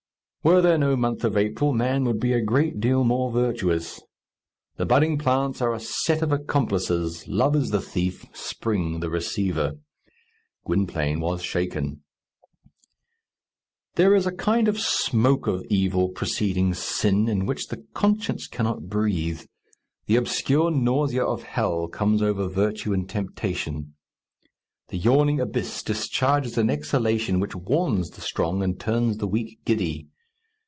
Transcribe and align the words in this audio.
Were 0.43 0.59
there 0.59 0.79
no 0.79 0.95
month 0.95 1.23
of 1.23 1.37
April, 1.37 1.71
man 1.71 2.03
would 2.05 2.19
be 2.19 2.33
a 2.33 2.41
great 2.41 2.79
deal 2.79 3.03
more 3.03 3.31
virtuous. 3.31 4.01
The 4.75 4.87
budding 4.87 5.19
plants 5.19 5.61
are 5.61 5.71
a 5.71 5.79
set 5.79 6.23
of 6.23 6.31
accomplices! 6.31 7.27
Love 7.27 7.55
is 7.55 7.69
the 7.69 7.79
thief, 7.79 8.25
Spring 8.33 9.01
the 9.01 9.09
receiver. 9.11 9.73
Gwynplaine 10.65 11.19
was 11.19 11.43
shaken. 11.43 12.01
There 13.93 14.15
is 14.15 14.25
a 14.25 14.31
kind 14.31 14.67
of 14.67 14.79
smoke 14.79 15.45
of 15.45 15.63
evil, 15.69 16.09
preceding 16.09 16.73
sin, 16.73 17.29
in 17.29 17.45
which 17.45 17.67
the 17.67 17.85
conscience 17.93 18.47
cannot 18.47 18.89
breathe. 18.89 19.43
The 20.07 20.15
obscure 20.15 20.71
nausea 20.71 21.23
of 21.23 21.43
hell 21.43 21.87
comes 21.87 22.23
over 22.23 22.47
virtue 22.47 22.93
in 22.93 23.05
temptation. 23.05 23.93
The 24.87 24.97
yawning 24.97 25.39
abyss 25.39 25.83
discharges 25.83 26.57
an 26.57 26.71
exhalation 26.71 27.39
which 27.39 27.53
warns 27.55 28.09
the 28.09 28.21
strong 28.21 28.63
and 28.63 28.79
turns 28.79 29.17
the 29.19 29.27
weak 29.27 29.59
giddy. 29.65 30.07